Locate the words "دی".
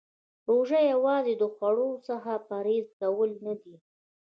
3.61-3.75